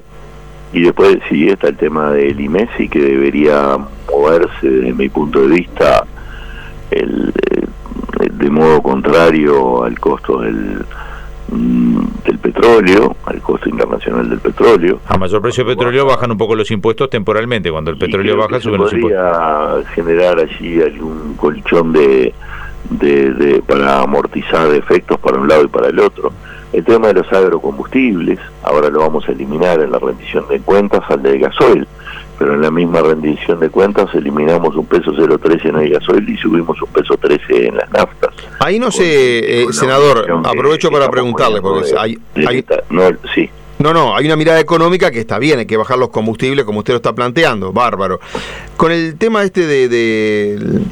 Y 0.72 0.82
después 0.82 1.18
sí 1.28 1.48
está 1.48 1.68
el 1.68 1.76
tema 1.76 2.12
del 2.12 2.40
IMESI 2.40 2.88
que 2.88 3.00
debería 3.00 3.76
moverse 4.10 4.68
desde 4.68 4.92
mi 4.94 5.08
punto 5.10 5.42
de 5.42 5.48
vista 5.56 6.06
el, 6.90 7.32
eh, 7.50 7.66
de 8.32 8.50
modo 8.50 8.82
contrario 8.82 9.84
al 9.84 9.98
costo 10.00 10.40
del 10.40 10.84
mm, 11.50 12.02
del 12.24 12.38
petróleo, 12.38 13.16
al 13.26 13.40
costo 13.40 13.68
internacional 13.68 14.30
del 14.30 14.38
petróleo. 14.38 15.00
A 15.06 15.18
mayor 15.18 15.42
precio 15.42 15.64
de 15.64 15.74
petróleo 15.74 16.06
bajan 16.06 16.30
un 16.30 16.38
poco 16.38 16.54
los 16.54 16.70
impuestos 16.70 17.10
temporalmente, 17.10 17.70
cuando 17.70 17.90
el 17.90 17.98
petróleo 17.98 18.36
baja 18.38 18.60
suben 18.60 18.80
los 18.80 18.92
impuestos. 18.92 19.86
generar 19.94 20.38
allí 20.38 20.80
algún 20.80 21.34
colchón 21.36 21.92
de, 21.92 22.32
de, 22.90 23.62
para 23.66 24.00
amortizar 24.00 24.72
efectos 24.74 25.18
para 25.20 25.38
un 25.38 25.48
lado 25.48 25.64
y 25.64 25.68
para 25.68 25.88
el 25.88 25.98
otro. 25.98 26.32
El 26.72 26.84
tema 26.84 27.08
de 27.08 27.14
los 27.14 27.30
agrocombustibles, 27.30 28.38
ahora 28.62 28.88
lo 28.88 29.00
vamos 29.00 29.28
a 29.28 29.32
eliminar 29.32 29.80
en 29.80 29.92
la 29.92 29.98
rendición 29.98 30.48
de 30.48 30.58
cuentas 30.60 31.02
al 31.10 31.22
de 31.22 31.38
gasoil, 31.38 31.86
pero 32.38 32.54
en 32.54 32.62
la 32.62 32.70
misma 32.70 33.02
rendición 33.02 33.60
de 33.60 33.68
cuentas 33.68 34.08
eliminamos 34.14 34.74
un 34.74 34.86
peso 34.86 35.12
0,13 35.12 35.68
en 35.68 35.76
el 35.76 35.90
gasoil 35.90 36.26
y 36.26 36.36
subimos 36.38 36.80
un 36.80 36.88
peso 36.88 37.16
13 37.18 37.66
en 37.68 37.76
las 37.76 37.90
naftas. 37.90 38.34
Ahí 38.58 38.78
no 38.78 38.90
sé, 38.90 39.62
eh, 39.62 39.66
senador, 39.72 40.26
aprovecho 40.44 40.90
para 40.90 41.10
preguntarle, 41.10 41.60
porque 41.60 41.90
hay, 41.98 42.18
hay... 42.46 42.64
No, 42.88 43.10
sí. 43.34 43.50
No, 43.82 43.92
no, 43.92 44.16
hay 44.16 44.26
una 44.26 44.36
mirada 44.36 44.60
económica 44.60 45.10
que 45.10 45.18
está 45.18 45.40
bien, 45.40 45.58
hay 45.58 45.66
que 45.66 45.76
bajar 45.76 45.98
los 45.98 46.10
combustibles 46.10 46.64
como 46.64 46.78
usted 46.78 46.92
lo 46.92 46.98
está 46.98 47.12
planteando, 47.14 47.72
bárbaro. 47.72 48.20
Con 48.76 48.92
el 48.92 49.18
tema 49.18 49.42
este 49.42 49.66
de, 49.66 49.88
de, 49.88 50.82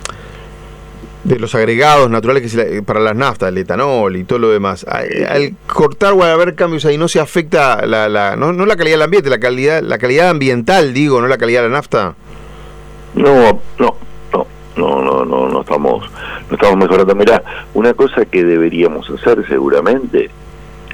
los 1.38 1.54
agregados 1.54 2.10
naturales 2.10 2.52
que 2.52 2.82
para 2.82 3.00
las 3.00 3.14
naftas, 3.14 3.50
el 3.50 3.58
etanol 3.58 4.16
y 4.16 4.25
todo 4.25 4.38
lo 4.38 4.50
demás, 4.50 4.84
al, 4.88 5.54
cortar 5.66 6.14
o 6.14 6.25
haber 6.25 6.54
cambios 6.54 6.84
ahí 6.84 6.99
no 6.99 7.08
se 7.08 7.20
afecta 7.20 7.87
la, 7.87 8.08
la 8.08 8.37
no, 8.37 8.52
no 8.52 8.66
la 8.66 8.76
calidad 8.76 8.94
del 8.94 9.02
ambiente, 9.02 9.30
la 9.30 9.40
calidad, 9.40 9.82
la 9.82 9.99
calidad 9.99 10.30
ambiental, 10.30 10.92
digo, 10.92 11.20
no 11.20 11.28
la 11.28 11.38
calidad 11.38 11.62
de 11.62 11.68
la 11.68 11.75
nafta. 11.75 12.14
No, 13.14 13.60
no, 13.78 13.96
no, 14.32 14.46
no, 14.76 15.02
no, 15.02 15.25
no, 15.25 15.49
no 15.49 15.60
estamos, 15.60 16.10
no 16.49 16.54
estamos 16.54 16.76
mejorando. 16.76 17.14
Mirá, 17.14 17.42
una 17.75 17.94
cosa 17.94 18.25
que 18.25 18.44
deberíamos 18.44 19.08
hacer 19.10 19.46
seguramente 19.49 20.30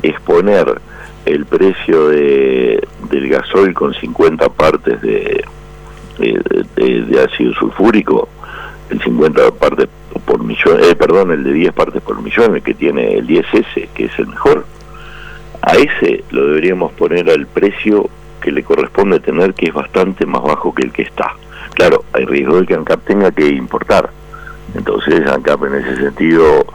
es 0.03 0.21
poner 0.21 0.81
el 1.25 1.45
precio 1.45 2.09
de, 2.09 2.87
del 3.11 3.29
gasoil 3.29 3.75
con 3.75 3.93
50 3.95 4.49
partes 4.51 5.01
de, 5.03 5.45
de, 6.19 7.21
ácido 7.21 7.53
sulfúrico, 7.55 8.29
el 8.91 9.03
50 9.03 9.51
partes 9.53 9.89
por 10.27 10.43
millón, 10.43 10.83
eh, 10.83 10.95
perdón, 10.95 11.31
el 11.31 11.45
de 11.45 11.53
10 11.53 11.73
partes 11.73 12.03
por 12.03 12.21
millón, 12.21 12.57
el 12.57 12.63
que 12.63 12.75
tiene 12.75 13.15
el 13.15 13.27
10S, 13.27 13.89
que 13.95 14.05
es 14.07 14.19
el 14.19 14.27
mejor, 14.27 14.67
a 15.63 15.73
ese 15.77 16.25
lo 16.31 16.49
deberíamos 16.49 16.93
poner 16.93 17.31
al 17.31 17.47
precio 17.47 18.11
que 18.41 18.53
le 18.53 18.63
corresponde 18.63 19.21
tener, 19.21 19.55
que 19.55 19.67
es 19.67 19.75
bastante 19.75 20.27
más 20.27 20.43
bajo 20.43 20.75
que 20.75 20.83
el 20.83 20.93
que 20.93 21.03
está. 21.03 21.35
Claro, 21.75 22.05
hay 22.13 22.25
riesgo 22.25 22.61
de 22.61 22.67
que 22.67 22.75
ANCAP 22.75 23.05
tenga 23.05 23.31
que 23.31 23.49
importar. 23.49 24.11
Entonces 24.75 25.27
ANCAP 25.27 25.65
en 25.65 25.75
ese 25.77 25.97
sentido 25.97 26.67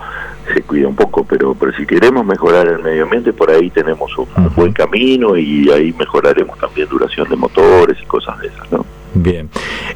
se 0.53 0.61
cuida 0.63 0.87
un 0.87 0.95
poco, 0.95 1.23
pero, 1.23 1.53
pero 1.53 1.71
si 1.73 1.85
queremos 1.85 2.25
mejorar 2.25 2.67
el 2.67 2.79
medio 2.79 3.03
ambiente, 3.03 3.31
por 3.33 3.51
ahí 3.51 3.69
tenemos 3.69 4.17
un, 4.17 4.27
buen 4.55 4.73
camino 4.73 5.37
y 5.37 5.69
ahí 5.69 5.93
mejoraremos 5.97 6.57
también 6.57 6.87
duración 6.89 7.29
de 7.29 7.35
motores 7.35 7.97
y 8.01 8.05
cosas 8.05 8.39
de 8.39 8.47
esas, 8.47 8.71
¿no? 8.71 8.85
Bien. 9.13 9.49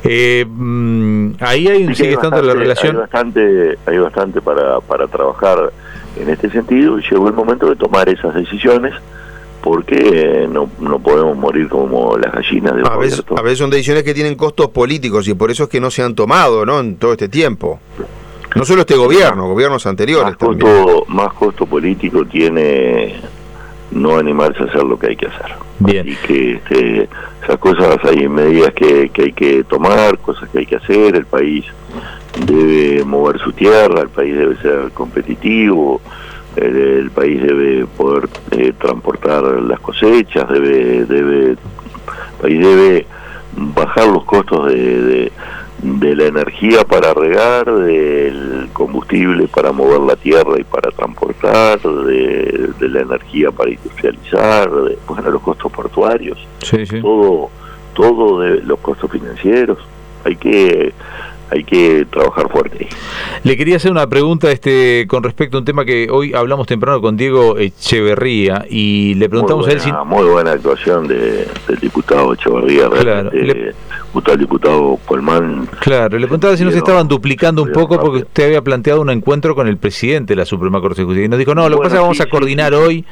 Eh, 0.04 0.46
mm, 0.48 1.36
ahí 1.40 1.68
hay, 1.68 1.96
sigue 1.96 2.14
estando 2.14 2.42
la 2.42 2.54
relación. 2.54 2.96
Hay 2.96 3.02
bastante, 3.02 3.78
hay 3.86 3.98
bastante 3.98 4.42
para, 4.42 4.80
para 4.82 5.08
trabajar 5.08 5.72
en 6.20 6.30
este 6.30 6.50
sentido 6.50 7.00
y 7.00 7.04
llegó 7.10 7.28
el 7.28 7.34
momento 7.34 7.70
de 7.70 7.76
tomar 7.76 8.08
esas 8.10 8.34
decisiones 8.36 8.94
porque 9.62 10.48
no, 10.50 10.70
no 10.80 11.00
podemos 11.00 11.36
morir 11.36 11.68
como 11.70 12.18
las 12.18 12.32
gallinas 12.32 12.76
de 12.76 12.84
a 12.88 12.98
veces, 12.98 13.24
a 13.36 13.42
veces 13.42 13.58
son 13.58 13.72
decisiones 13.72 14.04
que 14.04 14.14
tienen 14.14 14.36
costos 14.36 14.70
políticos 14.70 15.28
y 15.28 15.34
por 15.34 15.50
eso 15.50 15.64
es 15.64 15.70
que 15.70 15.82
no 15.82 15.90
se 15.90 16.04
han 16.04 16.14
tomado 16.14 16.66
¿no? 16.68 16.80
en 16.80 16.98
todo 16.98 17.14
este 17.14 17.30
tiempo. 17.30 17.80
No 18.56 18.64
solo 18.64 18.82
este 18.82 18.96
gobierno, 18.96 19.48
gobiernos 19.48 19.86
anteriores. 19.86 20.28
Más 20.28 20.38
costo, 20.38 21.06
más 21.08 21.34
costo 21.34 21.66
político 21.66 22.26
tiene 22.26 23.16
no 23.96 24.18
animarse 24.18 24.62
a 24.62 24.66
hacer 24.66 24.84
lo 24.84 25.00
que 25.00 25.08
hay 25.08 25.16
que 25.16 25.28
hacer. 25.28 25.56
Bien. 25.80 26.08
Y 26.08 26.16
que 26.16 26.54
este, 26.54 27.10
esas 27.44 27.58
cosas 27.58 27.98
hay 28.04 28.28
medidas 28.28 28.74
que, 28.74 29.10
que 29.10 29.24
hay 29.24 29.34
que 29.34 29.64
tomar, 29.64 30.20
cosas 30.20 30.50
que 30.50 30.60
hay 30.60 30.66
que 30.66 30.76
hacer, 30.76 31.16
el 31.16 31.26
país 31.26 31.66
debe 32.46 33.04
mover 33.06 33.40
su 33.40 33.54
tierra, 33.54 34.02
el 34.02 34.10
país 34.10 34.36
debe 34.36 34.58
ser 34.58 34.92
competitivo, 34.92 36.02
el, 36.58 37.10
país 37.12 37.42
debe 37.42 37.86
poder 37.86 38.30
eh, 38.52 38.74
transportar 38.78 39.44
las 39.62 39.80
cosechas, 39.80 40.48
debe, 40.50 41.06
debe, 41.06 41.52
el 41.52 41.58
país 42.42 42.60
debe 42.60 43.06
bajar 43.56 44.08
los 44.08 44.26
costos 44.26 44.68
de 44.68 45.02
de 45.02 45.32
la 45.86 46.26
energía 46.26 46.84
para 46.84 47.14
regar, 47.14 47.72
del 47.72 48.70
combustible 48.74 49.48
para 49.48 49.72
mover 49.72 50.02
la 50.02 50.16
tierra 50.16 50.60
y 50.60 50.64
para 50.64 50.92
transportar, 50.92 51.80
de, 51.80 52.74
la 52.80 53.02
energía 53.02 53.52
para 53.52 53.72
industrializar, 53.72 54.70
de, 54.72 54.98
bueno, 55.08 55.30
los 55.30 55.42
costos 55.42 55.72
portuarios, 55.72 56.38
todo, 57.02 57.50
todo 57.94 58.40
de 58.40 58.62
los 58.64 58.80
costos 58.80 59.12
financieros. 59.12 59.78
Hay 60.24 60.36
que 60.36 60.92
hay 61.50 61.64
que 61.64 62.06
trabajar 62.12 62.50
fuerte. 62.50 62.88
Le 63.44 63.58
quería 63.58 63.78
hacer 63.78 63.92
una 63.92 64.08
pregunta 64.08 64.52
este 64.52 65.06
con 65.08 65.24
respecto 65.24 65.58
a 65.58 65.60
un 65.60 65.66
tema 65.66 65.86
que 65.86 66.08
hoy 66.10 66.34
hablamos 66.34 66.68
temprano 66.68 67.02
con 67.02 67.18
Diego 67.18 67.58
Echeverría 67.58 68.66
y 68.70 69.14
le 69.16 69.30
preguntamos 69.30 69.68
a 69.68 69.72
él 69.72 69.80
si... 69.80 69.92
Muy 70.06 70.24
buena 70.26 70.52
actuación 70.52 71.08
de, 71.08 71.48
del 71.68 71.80
diputado 71.80 72.34
Echeverría, 72.34 72.90
claro, 72.90 73.32
le, 73.32 73.74
el 74.28 74.40
diputado 74.40 74.98
Polman. 75.08 75.68
Claro, 75.80 76.18
le 76.18 76.26
preguntaba 76.26 76.56
si 76.58 76.64
no 76.64 76.72
se 76.72 76.78
estaban 76.78 77.08
duplicando 77.08 77.62
un 77.62 77.72
poco 77.72 78.00
porque 78.00 78.20
usted 78.20 78.46
había 78.46 78.62
planteado 78.62 79.02
un 79.02 79.10
encuentro 79.10 79.56
con 79.56 79.68
el 79.68 79.78
presidente 79.78 80.34
de 80.34 80.38
la 80.38 80.46
Suprema 80.46 80.82
Corte 80.82 81.02
Ejecutiva 81.02 81.26
y 81.26 81.30
nos 81.30 81.40
dijo, 81.40 81.54
no, 81.54 81.70
lo 81.70 81.78
que 81.78 81.84
pasa 81.84 81.96
es 81.96 82.00
que 82.00 82.04
vamos 82.04 82.22
a 82.22 82.26
coordinar 82.28 82.74
hoy. 82.74 83.06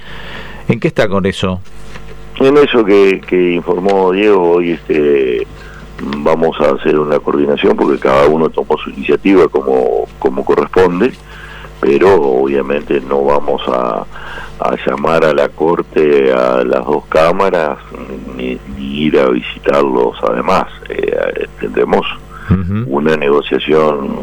¿En 0.67 0.79
qué 0.79 0.87
está 0.87 1.07
con 1.09 1.25
eso? 1.25 1.59
En 2.39 2.57
eso 2.57 2.83
que, 2.83 3.21
que 3.27 3.51
informó 3.51 4.11
Diego 4.11 4.53
hoy 4.53 4.71
este 4.71 5.45
vamos 6.17 6.59
a 6.59 6.75
hacer 6.75 6.99
una 6.99 7.19
coordinación 7.19 7.75
porque 7.75 7.99
cada 7.99 8.27
uno 8.27 8.49
tomó 8.49 8.77
su 8.77 8.89
iniciativa 8.91 9.47
como, 9.47 10.05
como 10.19 10.43
corresponde, 10.43 11.13
pero 11.79 12.21
obviamente 12.21 13.01
no 13.01 13.23
vamos 13.23 13.61
a, 13.67 14.05
a 14.59 14.75
llamar 14.85 15.25
a 15.25 15.33
la 15.33 15.49
Corte 15.49 16.31
a 16.31 16.63
las 16.63 16.85
dos 16.85 17.05
cámaras 17.07 17.79
ni, 18.37 18.59
ir 18.77 19.19
a 19.19 19.29
visitarlos 19.29 20.15
además. 20.23 20.67
Eh, 20.89 21.47
tendremos 21.59 22.05
una 22.87 23.15
negociación 23.15 24.15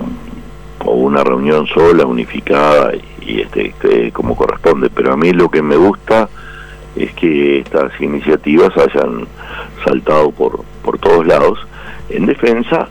o 0.84 0.92
una 0.92 1.25
reunión 1.25 1.66
sola, 1.66 2.06
unificada 2.06 2.92
y, 3.20 3.40
este, 3.40 4.12
como 4.12 4.37
corresponde, 4.37 4.88
pero 4.88 5.12
a 5.12 5.16
mí 5.16 5.32
lo 5.32 5.49
que 5.49 5.62
me 5.62 5.76
gusta 5.76 6.28
es 6.96 7.12
que 7.14 7.60
estas 7.60 7.99
iniciativas 8.00 8.76
hayan 8.76 9.26
saltado 9.84 10.30
por, 10.30 10.62
por 10.82 10.99
todos 10.99 11.26
lados 11.26 11.58
en 12.10 12.26
defensa 12.26 12.88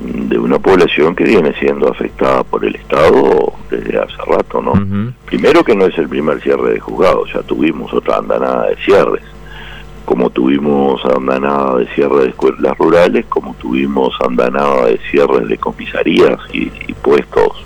de 0.00 0.38
una 0.38 0.58
población 0.58 1.14
que 1.14 1.24
viene 1.24 1.52
siendo 1.58 1.90
afectada 1.90 2.42
por 2.42 2.64
el 2.64 2.74
Estado 2.74 3.52
desde 3.70 3.98
hace 3.98 4.16
rato, 4.26 4.62
¿no? 4.62 4.72
Primero 5.26 5.62
que 5.62 5.76
no 5.76 5.86
es 5.86 5.96
el 5.98 6.08
primer 6.08 6.40
cierre 6.40 6.72
de 6.72 6.80
juzgados, 6.80 7.30
ya 7.34 7.42
tuvimos 7.42 7.92
otra 7.92 8.16
andanada 8.16 8.68
de 8.68 8.76
cierres, 8.76 9.22
como 10.06 10.30
tuvimos 10.30 11.04
andanada 11.04 11.76
de 11.76 11.86
cierre 11.88 12.22
de 12.22 12.28
escuelas 12.30 12.76
rurales, 12.78 13.26
como 13.26 13.54
tuvimos 13.54 14.14
andanada 14.26 14.86
de 14.86 14.98
cierres 15.10 15.46
de 15.48 15.58
comisarías 15.58 16.38
y, 16.52 16.70
puestos 17.02 17.64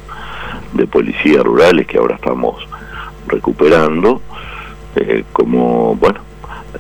de 0.73 0.87
policía 0.87 1.43
rurales 1.43 1.87
que 1.87 1.99
ahora 1.99 2.17
estamos 2.17 2.57
recuperando, 3.27 4.21
eh, 4.97 5.25
como, 5.33 5.95
bueno, 5.97 6.21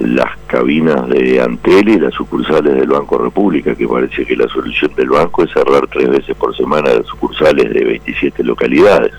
las 0.01 0.37
cabinas 0.47 1.09
de 1.09 1.41
Antel 1.41 1.89
y 1.89 1.99
las 1.99 2.15
sucursales 2.15 2.75
del 2.75 2.89
Banco 2.89 3.19
República, 3.19 3.75
que 3.75 3.87
parece 3.87 4.25
que 4.25 4.37
la 4.37 4.49
solución 4.49 4.93
del 4.97 5.11
banco 5.11 5.45
es 5.45 5.53
cerrar 5.53 5.87
tres 5.89 6.09
veces 6.09 6.37
por 6.37 6.57
semana 6.57 6.95
las 6.95 7.07
sucursales 7.07 7.73
de 7.73 7.85
27 7.85 8.43
localidades. 8.45 9.13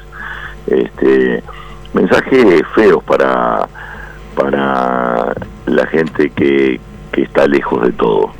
Este, 0.67 1.43
mensajes 1.93 2.63
feos 2.73 3.03
para, 3.03 3.67
para 4.35 5.33
la 5.65 5.87
gente 5.87 6.29
que, 6.31 6.79
que 7.11 7.21
está 7.23 7.47
lejos 7.47 7.81
de 7.83 7.91
todo. 7.93 8.31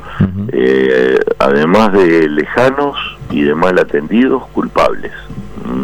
Eh, 0.52 1.18
además 1.38 1.92
de 1.92 2.28
lejanos 2.28 2.96
y 3.30 3.42
de 3.42 3.54
mal 3.54 3.78
atendidos, 3.78 4.46
culpables. 4.48 5.12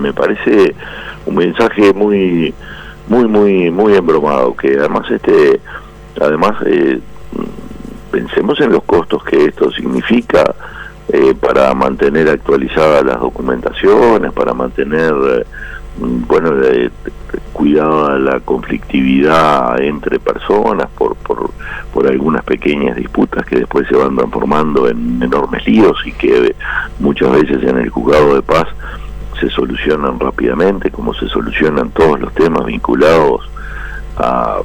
Me 0.00 0.12
parece 0.12 0.74
un 1.26 1.34
mensaje 1.34 1.92
muy, 1.92 2.54
muy, 3.08 3.26
muy, 3.26 3.70
muy 3.70 3.94
embromado, 3.94 4.54
que 4.56 4.78
además 4.78 5.10
este 5.10 5.60
Además, 6.20 6.56
eh, 6.66 7.00
pensemos 8.10 8.60
en 8.60 8.72
los 8.72 8.82
costos 8.84 9.24
que 9.24 9.46
esto 9.46 9.70
significa 9.70 10.54
eh, 11.08 11.34
para 11.34 11.74
mantener 11.74 12.28
actualizadas 12.28 13.04
las 13.04 13.20
documentaciones, 13.20 14.32
para 14.32 14.54
mantener, 14.54 15.12
eh, 15.12 15.44
bueno, 15.98 16.52
cuidada 17.52 18.18
la 18.18 18.40
conflictividad 18.40 19.80
entre 19.80 20.18
personas 20.18 20.88
por, 20.96 21.16
por, 21.16 21.50
por 21.92 22.06
algunas 22.06 22.44
pequeñas 22.44 22.96
disputas 22.96 23.44
que 23.46 23.58
después 23.58 23.86
se 23.88 23.96
van 23.96 24.16
transformando 24.16 24.88
en 24.88 25.22
enormes 25.22 25.66
líos 25.66 25.98
y 26.06 26.12
que 26.12 26.54
muchas 26.98 27.32
veces 27.32 27.62
en 27.62 27.78
el 27.78 27.90
juzgado 27.90 28.34
de 28.34 28.42
paz 28.42 28.68
se 29.40 29.50
solucionan 29.50 30.20
rápidamente, 30.20 30.90
como 30.90 31.12
se 31.14 31.28
solucionan 31.28 31.90
todos 31.90 32.20
los 32.20 32.32
temas 32.34 32.64
vinculados 32.64 33.48
a 34.16 34.60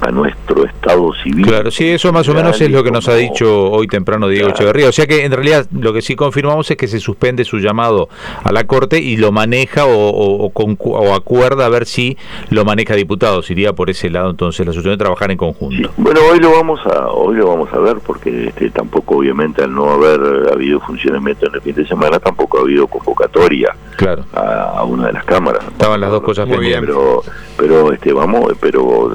a 0.00 0.10
nuestro 0.10 0.64
estado 0.66 1.12
civil. 1.22 1.46
Claro, 1.46 1.70
sí, 1.70 1.88
eso 1.88 2.12
más 2.12 2.28
o 2.28 2.34
menos 2.34 2.60
es 2.60 2.70
lo 2.70 2.84
que 2.84 2.90
nos 2.90 3.08
ha 3.08 3.14
dicho 3.14 3.70
hoy 3.70 3.86
temprano 3.86 4.28
Diego 4.28 4.50
Echeverría. 4.50 4.88
O 4.88 4.92
sea 4.92 5.06
que 5.06 5.24
en 5.24 5.32
realidad 5.32 5.66
lo 5.72 5.92
que 5.92 6.02
sí 6.02 6.16
confirmamos 6.16 6.70
es 6.70 6.76
que 6.76 6.86
se 6.86 7.00
suspende 7.00 7.44
su 7.44 7.58
llamado 7.58 8.08
a 8.42 8.52
la 8.52 8.64
Corte 8.64 9.00
y 9.00 9.16
lo 9.16 9.32
maneja 9.32 9.86
o, 9.86 10.50
o, 10.52 11.14
acuerda 11.14 11.66
a 11.66 11.68
ver 11.68 11.86
si 11.86 12.16
lo 12.50 12.64
maneja 12.64 12.94
diputados. 12.94 13.50
Iría 13.50 13.72
por 13.72 13.90
ese 13.90 14.10
lado 14.10 14.30
entonces 14.30 14.66
la 14.66 14.72
solución 14.72 14.94
de 14.94 14.98
trabajar 14.98 15.30
en 15.30 15.38
conjunto. 15.38 15.90
Bueno, 15.96 16.20
hoy 16.30 16.40
lo 16.40 16.52
vamos 16.52 16.80
a 16.86 17.08
hoy 17.08 17.36
lo 17.36 17.48
vamos 17.48 17.72
a 17.72 17.78
ver 17.78 17.96
porque 18.04 18.48
este, 18.48 18.70
tampoco 18.70 19.16
obviamente 19.18 19.62
al 19.62 19.74
no 19.74 19.90
haber 19.90 20.52
habido 20.52 20.80
funcionamiento 20.80 21.46
en 21.46 21.54
el 21.54 21.60
fin 21.62 21.74
de 21.74 21.86
semana 21.86 22.18
tampoco 22.18 22.58
ha 22.58 22.60
habido 22.62 22.86
convocatoria 22.86 23.74
claro. 23.96 24.24
a, 24.32 24.84
una 24.84 25.06
de 25.06 25.12
las 25.14 25.24
cámaras. 25.24 25.64
Estaban 25.66 26.00
las 26.00 26.10
dos 26.10 26.22
cosas 26.22 26.46
muy 26.46 26.58
bien, 26.58 26.80
pero 26.80 27.22
pero 27.56 27.92
este 27.92 28.12
vamos, 28.12 28.52
pero 28.60 29.10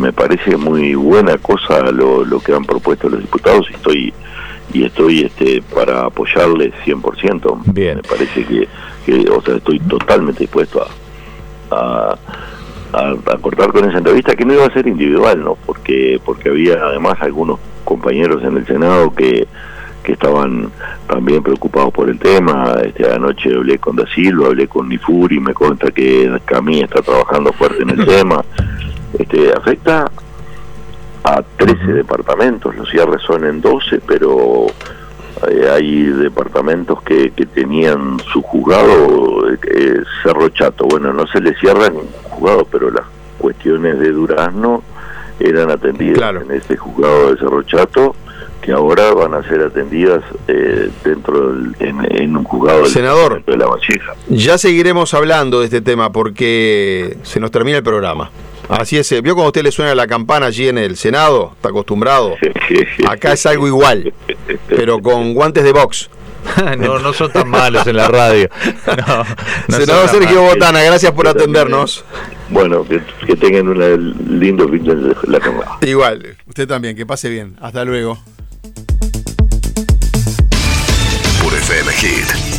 me 0.00 0.12
parece 0.12 0.56
muy 0.56 0.94
buena 0.94 1.38
cosa 1.38 1.90
lo, 1.92 2.24
lo 2.24 2.40
que 2.40 2.54
han 2.54 2.64
propuesto 2.64 3.08
los 3.08 3.20
diputados 3.20 3.66
y 3.70 3.74
estoy 3.74 4.14
y 4.72 4.84
estoy 4.84 5.20
este 5.22 5.62
para 5.74 6.06
apoyarles 6.06 6.72
100%. 6.84 7.62
Bien. 7.72 7.96
Me 7.96 8.02
parece 8.02 8.44
que, 8.44 9.28
o 9.30 9.42
sea, 9.42 9.56
estoy 9.56 9.80
totalmente 9.80 10.40
dispuesto 10.40 10.86
a, 11.70 12.16
a, 12.92 13.36
cortar 13.40 13.72
con 13.72 13.88
esa 13.88 13.98
entrevista 13.98 14.34
que 14.34 14.44
no 14.44 14.54
iba 14.54 14.66
a 14.66 14.72
ser 14.72 14.86
individual, 14.86 15.42
¿no? 15.42 15.56
Porque 15.66 16.20
porque 16.24 16.50
había 16.50 16.74
además 16.74 17.16
algunos 17.20 17.58
compañeros 17.84 18.42
en 18.44 18.56
el 18.56 18.66
Senado 18.66 19.12
que 19.14 19.46
que 20.02 20.12
estaban 20.12 20.70
también 21.06 21.42
preocupados 21.42 21.92
por 21.92 22.08
el 22.08 22.18
tema. 22.18 22.74
Este, 22.82 23.10
anoche 23.12 23.54
hablé 23.54 23.78
con 23.78 23.96
Da 23.96 24.06
Silva, 24.14 24.46
hablé 24.46 24.66
con 24.66 24.88
Nifuri, 24.88 25.38
me 25.40 25.52
cuenta 25.52 25.90
que 25.90 26.40
Camí 26.46 26.80
está 26.80 27.02
trabajando 27.02 27.52
fuerte 27.52 27.82
en 27.82 27.90
el 27.90 28.06
tema. 28.06 28.42
Este, 29.18 29.52
afecta 29.52 30.10
a 31.24 31.42
13 31.42 31.92
departamentos, 31.92 32.74
los 32.74 32.88
cierres 32.88 33.22
son 33.22 33.44
en 33.44 33.60
12, 33.60 34.00
pero 34.06 34.66
eh, 35.48 35.68
hay 35.70 36.04
departamentos 36.04 37.02
que, 37.02 37.30
que 37.30 37.46
tenían 37.46 38.18
su 38.32 38.42
juzgado 38.42 39.50
eh, 39.50 40.02
Cerro 40.22 40.48
Chato. 40.50 40.86
Bueno, 40.86 41.12
no 41.12 41.26
se 41.26 41.40
le 41.40 41.54
cierra 41.56 41.88
ningún 41.88 42.08
juzgado, 42.24 42.66
pero 42.70 42.90
las 42.90 43.06
cuestiones 43.38 43.98
de 43.98 44.10
Durazno 44.10 44.82
eran 45.38 45.70
atendidas 45.70 46.42
en 46.42 46.50
ese 46.50 46.76
juzgado 46.76 47.30
de 47.30 47.38
Cerro 47.38 47.62
Chato 47.62 48.14
que 48.60 48.72
ahora 48.72 49.12
van 49.14 49.34
a 49.34 49.42
ser 49.42 49.62
atendidas 49.62 50.22
eh, 50.46 50.90
dentro 51.02 51.52
del, 51.52 51.74
en, 51.80 52.36
un 52.36 52.44
juzgado 52.44 52.84
Senador, 52.86 53.42
de 53.44 53.56
la 53.56 53.66
Valleja. 53.66 54.12
Ya 54.28 54.58
seguiremos 54.58 55.14
hablando 55.14 55.60
de 55.60 55.66
este 55.66 55.80
tema 55.80 56.12
porque 56.12 57.16
se 57.22 57.40
nos 57.40 57.50
termina 57.50 57.78
el 57.78 57.82
programa. 57.82 58.30
Así 58.70 58.96
es, 58.96 59.10
eh, 59.10 59.20
¿vio 59.20 59.34
cómo 59.34 59.46
a 59.46 59.48
usted 59.48 59.64
le 59.64 59.72
suena 59.72 59.94
la 59.96 60.06
campana 60.06 60.46
allí 60.46 60.68
en 60.68 60.78
el 60.78 60.96
Senado? 60.96 61.52
¿Está 61.56 61.70
acostumbrado? 61.70 62.36
Acá 63.08 63.32
es 63.32 63.44
algo 63.46 63.66
igual, 63.66 64.14
pero 64.68 65.00
con 65.00 65.34
guantes 65.34 65.64
de 65.64 65.72
box. 65.72 66.08
no, 66.78 66.98
no 67.00 67.12
son 67.12 67.32
tan 67.32 67.48
malos 67.48 67.86
en 67.86 67.96
la 67.96 68.06
radio. 68.06 68.48
Senador 69.68 70.08
Sergio 70.08 70.42
Botana, 70.42 70.82
gracias 70.82 71.12
por 71.12 71.26
atendernos. 71.26 72.04
Bueno, 72.48 72.86
que, 72.86 73.00
tengan 73.36 73.68
un 73.68 74.38
lindo 74.38 74.68
fin 74.68 74.84
de 74.84 75.16
la 75.24 75.40
cámara. 75.40 75.78
Igual, 75.82 76.36
usted 76.46 76.68
también, 76.68 76.96
que 76.96 77.04
pase 77.04 77.28
bien. 77.28 77.56
Hasta 77.60 77.84
luego. 77.84 78.18
Por 81.42 81.54
FM 81.54 81.92
Hit, 81.92 82.26